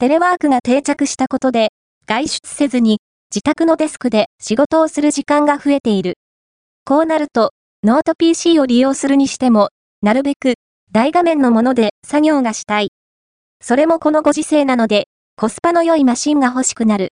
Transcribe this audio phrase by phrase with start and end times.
[0.00, 1.72] テレワークが定着したことで、
[2.06, 3.00] 外出せずに
[3.34, 6.14] 自宅のデスクで仕事をする時間が増えている。
[6.84, 7.50] こうなると、
[7.82, 10.54] ノート PC を利用するにしても、なるべく
[10.92, 12.92] 大画面のもので作業がしたい。
[13.60, 17.06] それもこのご時世なので、コスパの良いマシンが欲しくなる。